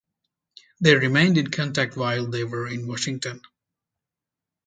[0.79, 3.39] They remained in contact while they were in Washington.